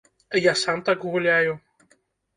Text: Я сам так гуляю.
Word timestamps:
Я 0.43 0.53
сам 0.61 0.81
так 0.89 1.05
гуляю. 1.17 1.57